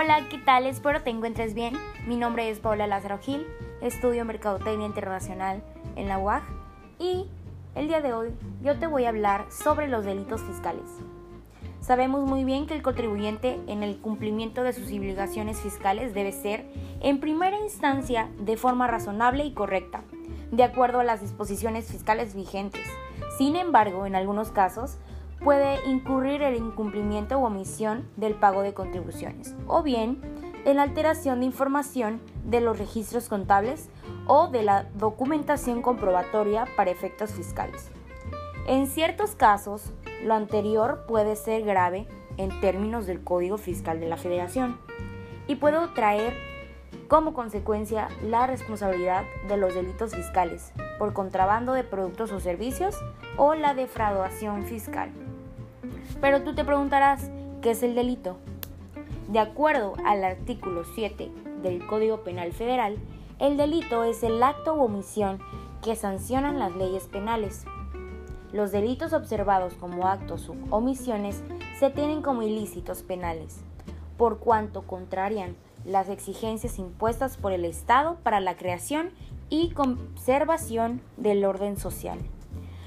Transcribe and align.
Hola, 0.00 0.28
¿qué 0.30 0.38
tal? 0.38 0.64
Espero 0.66 1.02
te 1.02 1.10
encuentres 1.10 1.54
bien. 1.54 1.74
Mi 2.06 2.14
nombre 2.14 2.48
es 2.50 2.60
Paula 2.60 2.86
Lázaro 2.86 3.18
Gil, 3.18 3.44
estudio 3.82 4.24
Mercadotecnia 4.24 4.86
Internacional 4.86 5.60
en 5.96 6.06
la 6.06 6.18
UAG 6.18 6.44
y 7.00 7.26
el 7.74 7.88
día 7.88 8.00
de 8.00 8.12
hoy 8.12 8.28
yo 8.62 8.78
te 8.78 8.86
voy 8.86 9.06
a 9.06 9.08
hablar 9.08 9.46
sobre 9.50 9.88
los 9.88 10.04
delitos 10.04 10.40
fiscales. 10.42 10.84
Sabemos 11.80 12.28
muy 12.28 12.44
bien 12.44 12.68
que 12.68 12.74
el 12.74 12.82
contribuyente 12.82 13.58
en 13.66 13.82
el 13.82 13.98
cumplimiento 13.98 14.62
de 14.62 14.72
sus 14.72 14.86
obligaciones 14.86 15.60
fiscales 15.60 16.14
debe 16.14 16.30
ser, 16.30 16.64
en 17.00 17.18
primera 17.18 17.58
instancia, 17.58 18.28
de 18.38 18.56
forma 18.56 18.86
razonable 18.86 19.46
y 19.46 19.52
correcta, 19.52 20.04
de 20.52 20.62
acuerdo 20.62 21.00
a 21.00 21.04
las 21.04 21.22
disposiciones 21.22 21.90
fiscales 21.90 22.36
vigentes. 22.36 22.86
Sin 23.36 23.56
embargo, 23.56 24.06
en 24.06 24.14
algunos 24.14 24.52
casos, 24.52 24.98
puede 25.42 25.78
incurrir 25.88 26.42
el 26.42 26.56
incumplimiento 26.56 27.38
u 27.38 27.44
omisión 27.44 28.08
del 28.16 28.34
pago 28.34 28.62
de 28.62 28.74
contribuciones, 28.74 29.54
o 29.66 29.82
bien 29.82 30.20
en 30.64 30.76
la 30.76 30.82
alteración 30.82 31.40
de 31.40 31.46
información 31.46 32.20
de 32.44 32.60
los 32.60 32.78
registros 32.78 33.28
contables 33.28 33.88
o 34.26 34.48
de 34.48 34.62
la 34.62 34.84
documentación 34.94 35.82
comprobatoria 35.82 36.66
para 36.76 36.90
efectos 36.90 37.32
fiscales. 37.32 37.90
En 38.66 38.86
ciertos 38.86 39.34
casos, 39.34 39.92
lo 40.24 40.34
anterior 40.34 41.04
puede 41.06 41.36
ser 41.36 41.62
grave 41.62 42.06
en 42.36 42.60
términos 42.60 43.06
del 43.06 43.22
Código 43.22 43.56
Fiscal 43.56 44.00
de 44.00 44.08
la 44.08 44.16
Federación 44.16 44.78
y 45.46 45.56
puede 45.56 45.78
traer 45.94 46.34
como 47.08 47.32
consecuencia 47.32 48.08
la 48.22 48.46
responsabilidad 48.46 49.24
de 49.48 49.56
los 49.56 49.74
delitos 49.74 50.14
fiscales 50.14 50.72
por 50.98 51.14
contrabando 51.14 51.72
de 51.72 51.84
productos 51.84 52.32
o 52.32 52.40
servicios 52.40 52.96
o 53.36 53.54
la 53.54 53.74
defraudación 53.74 54.64
fiscal. 54.64 55.10
Pero 56.20 56.42
tú 56.42 56.54
te 56.54 56.64
preguntarás, 56.64 57.30
¿qué 57.62 57.70
es 57.70 57.82
el 57.82 57.94
delito? 57.94 58.38
De 59.28 59.38
acuerdo 59.38 59.94
al 60.04 60.24
artículo 60.24 60.82
7 60.94 61.30
del 61.62 61.86
Código 61.86 62.22
Penal 62.24 62.52
Federal, 62.52 62.98
el 63.38 63.56
delito 63.56 64.02
es 64.02 64.22
el 64.22 64.42
acto 64.42 64.74
u 64.74 64.82
omisión 64.82 65.38
que 65.82 65.94
sancionan 65.94 66.58
las 66.58 66.74
leyes 66.74 67.04
penales. 67.04 67.64
Los 68.52 68.72
delitos 68.72 69.12
observados 69.12 69.74
como 69.74 70.08
actos 70.08 70.48
u 70.48 70.56
omisiones 70.70 71.42
se 71.78 71.90
tienen 71.90 72.22
como 72.22 72.42
ilícitos 72.42 73.02
penales, 73.02 73.60
por 74.16 74.38
cuanto 74.38 74.82
contrarian 74.82 75.56
las 75.84 76.08
exigencias 76.08 76.78
impuestas 76.78 77.36
por 77.36 77.52
el 77.52 77.64
Estado 77.64 78.16
para 78.24 78.40
la 78.40 78.56
creación 78.56 79.10
y 79.50 79.70
conservación 79.70 81.00
del 81.16 81.44
orden 81.44 81.76
social. 81.76 82.18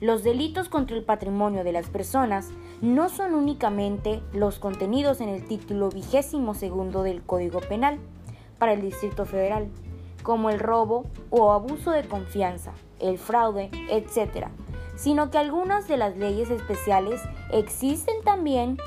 Los 0.00 0.22
delitos 0.22 0.68
contra 0.68 0.94
el 0.94 1.04
patrimonio 1.04 1.64
de 1.64 1.72
las 1.72 1.88
personas 1.88 2.50
no 2.82 3.08
son 3.08 3.34
únicamente 3.34 4.20
los 4.34 4.58
contenidos 4.58 5.22
en 5.22 5.30
el 5.30 5.46
título 5.46 5.88
vigésimo 5.88 6.54
segundo 6.54 7.02
del 7.02 7.22
Código 7.22 7.60
Penal 7.60 7.98
para 8.58 8.74
el 8.74 8.82
Distrito 8.82 9.24
Federal, 9.24 9.68
como 10.22 10.50
el 10.50 10.58
robo 10.58 11.06
o 11.30 11.52
abuso 11.52 11.92
de 11.92 12.04
confianza, 12.04 12.72
el 13.00 13.16
fraude, 13.16 13.70
etc., 13.90 14.48
sino 14.96 15.30
que 15.30 15.38
algunas 15.38 15.88
de 15.88 15.96
las 15.96 16.16
leyes 16.16 16.50
especiales 16.50 17.22
existen 17.50 18.16
también 18.22 18.78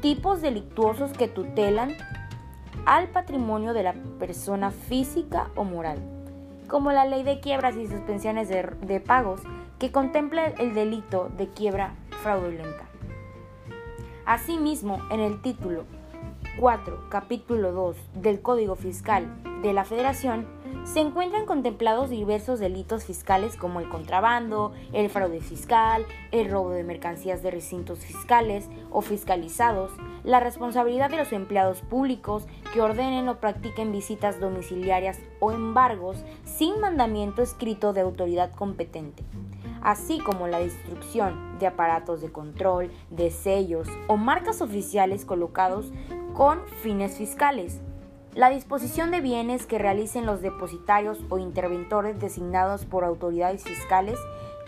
tipos 0.00 0.40
delictuosos 0.40 1.12
que 1.12 1.28
tutelan 1.28 1.94
al 2.86 3.08
patrimonio 3.08 3.74
de 3.74 3.82
la 3.82 3.94
persona 4.18 4.70
física 4.70 5.50
o 5.56 5.64
moral, 5.64 5.98
como 6.68 6.90
la 6.90 7.04
ley 7.04 7.22
de 7.22 7.40
quiebras 7.40 7.76
y 7.76 7.86
suspensiones 7.86 8.48
de, 8.48 8.62
de 8.80 9.00
pagos 9.00 9.42
que 9.82 9.90
contempla 9.90 10.46
el 10.46 10.74
delito 10.74 11.28
de 11.36 11.48
quiebra 11.48 11.96
fraudulenta. 12.22 12.84
Asimismo, 14.24 15.00
en 15.10 15.18
el 15.18 15.42
título 15.42 15.86
4, 16.60 17.06
capítulo 17.08 17.72
2 17.72 17.96
del 18.14 18.40
Código 18.40 18.76
Fiscal 18.76 19.26
de 19.60 19.72
la 19.72 19.84
Federación, 19.84 20.46
se 20.84 21.00
encuentran 21.00 21.46
contemplados 21.46 22.10
diversos 22.10 22.58
delitos 22.58 23.04
fiscales 23.04 23.56
como 23.56 23.80
el 23.80 23.88
contrabando, 23.88 24.72
el 24.92 25.08
fraude 25.10 25.40
fiscal, 25.40 26.04
el 26.30 26.50
robo 26.50 26.70
de 26.70 26.84
mercancías 26.84 27.42
de 27.42 27.50
recintos 27.50 28.00
fiscales 28.00 28.68
o 28.90 29.00
fiscalizados, 29.00 29.92
la 30.24 30.40
responsabilidad 30.40 31.10
de 31.10 31.16
los 31.16 31.32
empleados 31.32 31.80
públicos 31.80 32.46
que 32.72 32.80
ordenen 32.80 33.28
o 33.28 33.38
practiquen 33.38 33.92
visitas 33.92 34.40
domiciliarias 34.40 35.18
o 35.40 35.52
embargos 35.52 36.24
sin 36.44 36.80
mandamiento 36.80 37.42
escrito 37.42 37.92
de 37.92 38.00
autoridad 38.00 38.52
competente 38.52 39.24
así 39.82 40.20
como 40.20 40.46
la 40.46 40.60
destrucción 40.60 41.58
de 41.58 41.66
aparatos 41.66 42.20
de 42.20 42.30
control, 42.30 42.90
de 43.10 43.30
sellos 43.30 43.88
o 44.06 44.16
marcas 44.16 44.62
oficiales 44.62 45.24
colocados 45.24 45.92
con 46.34 46.60
fines 46.82 47.16
fiscales. 47.16 47.80
La 48.34 48.48
disposición 48.48 49.10
de 49.10 49.20
bienes 49.20 49.66
que 49.66 49.78
realicen 49.78 50.24
los 50.24 50.40
depositarios 50.40 51.22
o 51.28 51.36
interventores 51.36 52.18
designados 52.18 52.86
por 52.86 53.04
autoridades 53.04 53.62
fiscales 53.62 54.18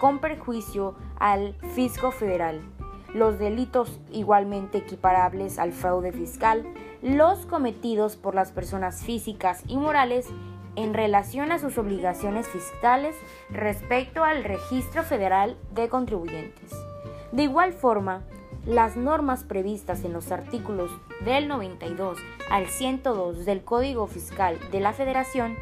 con 0.00 0.18
perjuicio 0.18 0.96
al 1.20 1.54
fisco 1.74 2.10
federal. 2.10 2.60
Los 3.14 3.38
delitos 3.38 4.00
igualmente 4.10 4.78
equiparables 4.78 5.60
al 5.60 5.70
fraude 5.70 6.10
fiscal, 6.10 6.66
los 7.02 7.46
cometidos 7.46 8.16
por 8.16 8.34
las 8.34 8.50
personas 8.50 9.04
físicas 9.04 9.62
y 9.68 9.76
morales 9.76 10.26
en 10.74 10.92
relación 10.92 11.52
a 11.52 11.60
sus 11.60 11.78
obligaciones 11.78 12.48
fiscales 12.48 13.14
respecto 13.48 14.24
al 14.24 14.42
Registro 14.42 15.04
Federal 15.04 15.56
de 15.72 15.88
Contribuyentes. 15.88 16.72
De 17.30 17.44
igual 17.44 17.72
forma, 17.72 18.24
las 18.66 18.96
normas 18.96 19.44
previstas 19.44 20.04
en 20.04 20.12
los 20.12 20.30
artículos 20.30 20.90
del 21.24 21.48
92 21.48 22.18
al 22.50 22.66
102 22.66 23.44
del 23.44 23.64
Código 23.64 24.06
Fiscal 24.06 24.58
de 24.70 24.80
la 24.80 24.92
Federación 24.92 25.56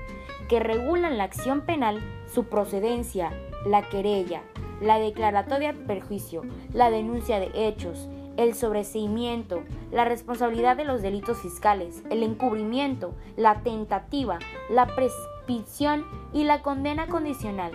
que 0.49 0.61
regulan 0.61 1.17
la 1.17 1.25
acción 1.25 1.63
penal, 1.63 2.01
su 2.33 2.45
procedencia, 2.45 3.33
la 3.67 3.89
querella, 3.89 4.43
la 4.81 4.99
declaratoria 4.99 5.73
de 5.73 5.79
perjuicio, 5.79 6.43
la 6.73 6.91
denuncia 6.91 7.39
de 7.39 7.51
hechos, 7.55 8.09
el 8.37 8.55
sobreseimiento, 8.55 9.63
la 9.93 10.05
responsabilidad 10.05 10.77
de 10.77 10.85
los 10.85 11.03
delitos 11.03 11.39
fiscales, 11.39 12.03
el 12.11 12.23
encubrimiento, 12.23 13.15
la 13.37 13.63
tentativa, 13.63 14.39
la 14.71 14.87
prescripción 14.87 16.05
y 16.33 16.45
la 16.45 16.63
condena 16.63 17.07
condicional 17.07 17.73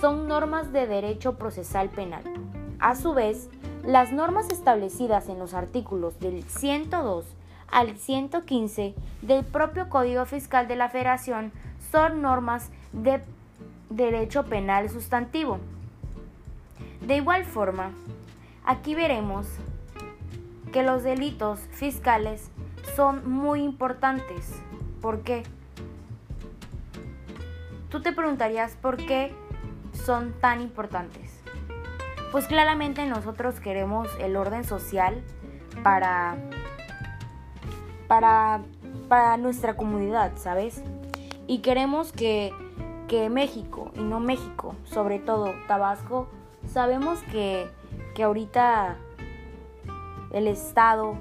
son 0.00 0.26
normas 0.26 0.72
de 0.72 0.86
derecho 0.86 1.36
procesal 1.36 1.90
penal. 1.90 2.22
A 2.78 2.94
su 2.96 3.14
vez, 3.14 3.48
las 3.86 4.12
normas 4.12 4.50
establecidas 4.50 5.28
en 5.28 5.38
los 5.38 5.52
artículos 5.52 6.18
del 6.18 6.42
102 6.44 7.26
al 7.70 7.98
115 7.98 8.94
del 9.22 9.44
propio 9.44 9.88
Código 9.88 10.24
Fiscal 10.24 10.68
de 10.68 10.76
la 10.76 10.88
Federación 10.88 11.52
son 11.90 12.22
normas 12.22 12.70
de 12.92 13.20
derecho 13.90 14.44
penal 14.44 14.88
sustantivo. 14.88 15.58
De 17.02 17.16
igual 17.16 17.44
forma, 17.44 17.90
aquí 18.64 18.94
veremos 18.94 19.46
que 20.72 20.82
los 20.82 21.02
delitos 21.02 21.60
fiscales 21.70 22.50
son 22.96 23.30
muy 23.30 23.62
importantes. 23.62 24.62
¿Por 25.02 25.20
qué? 25.20 25.42
Tú 27.90 28.00
te 28.00 28.12
preguntarías 28.12 28.76
por 28.76 28.96
qué 28.96 29.34
son 29.92 30.32
tan 30.40 30.60
importantes. 30.60 31.43
Pues 32.34 32.48
claramente 32.48 33.06
nosotros 33.06 33.60
queremos 33.60 34.08
el 34.18 34.34
orden 34.34 34.64
social 34.64 35.22
para 35.84 36.36
para 38.08 38.60
para 39.08 39.36
nuestra 39.36 39.76
comunidad, 39.76 40.32
¿sabes? 40.34 40.82
Y 41.46 41.58
queremos 41.58 42.10
que 42.10 42.52
que 43.06 43.30
México 43.30 43.92
y 43.94 44.00
no 44.00 44.18
México, 44.18 44.74
sobre 44.82 45.20
todo 45.20 45.54
Tabasco, 45.68 46.26
sabemos 46.66 47.20
que 47.30 47.68
que 48.16 48.24
ahorita 48.24 48.96
el 50.32 50.48
Estado, 50.48 51.16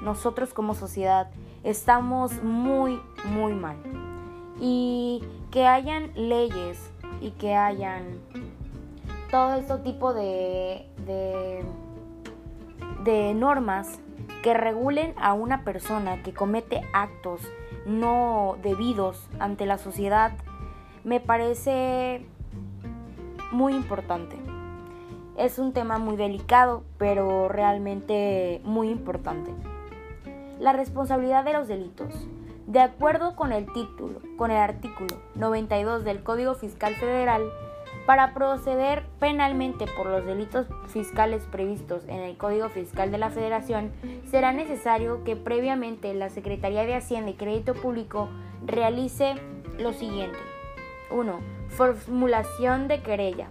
nosotros 0.00 0.54
como 0.54 0.72
sociedad, 0.72 1.30
estamos 1.62 2.42
muy, 2.42 3.02
muy 3.26 3.52
mal. 3.52 3.76
Y 4.58 5.22
que 5.50 5.66
hayan 5.66 6.10
leyes 6.14 6.90
y 7.20 7.32
que 7.32 7.54
hayan 7.54 8.18
todo 9.34 9.54
este 9.54 9.78
tipo 9.78 10.14
de, 10.14 10.86
de, 13.02 13.34
normas 13.34 13.98
que 14.44 14.54
regulen 14.54 15.12
a 15.16 15.32
una 15.32 15.64
persona 15.64 16.22
que 16.22 16.32
comete 16.32 16.82
actos 16.92 17.40
no 17.84 18.56
debidos 18.62 19.28
ante 19.40 19.66
la 19.66 19.76
sociedad, 19.76 20.34
me 21.02 21.18
parece 21.18 22.24
muy 23.50 23.74
importante. 23.74 24.36
Es 25.36 25.58
un 25.58 25.72
tema 25.72 25.98
muy 25.98 26.14
delicado, 26.14 26.84
pero 26.96 27.48
realmente 27.48 28.60
muy 28.62 28.88
importante. 28.88 29.52
La 30.60 30.72
responsabilidad 30.72 31.44
de 31.44 31.54
los 31.54 31.66
delitos. 31.66 32.28
De 32.68 32.78
acuerdo 32.78 33.34
con 33.34 33.50
el 33.50 33.66
título, 33.72 34.20
con 34.36 34.52
el 34.52 34.58
artículo 34.58 35.16
92 35.34 36.04
del 36.04 36.22
Código 36.22 36.54
Fiscal 36.54 36.94
Federal, 36.94 37.42
Para 38.06 38.34
proceder 38.34 39.06
penalmente 39.18 39.86
por 39.86 40.06
los 40.06 40.26
delitos 40.26 40.66
fiscales 40.88 41.42
previstos 41.50 42.04
en 42.06 42.20
el 42.20 42.36
Código 42.36 42.68
Fiscal 42.68 43.10
de 43.10 43.16
la 43.16 43.30
Federación, 43.30 43.92
será 44.30 44.52
necesario 44.52 45.24
que 45.24 45.36
previamente 45.36 46.12
la 46.12 46.28
Secretaría 46.28 46.84
de 46.84 46.96
Hacienda 46.96 47.30
y 47.30 47.34
Crédito 47.34 47.72
Público 47.72 48.28
realice 48.66 49.36
lo 49.78 49.94
siguiente. 49.94 50.38
1. 51.10 51.40
Formulación 51.68 52.88
de 52.88 53.00
querella. 53.02 53.48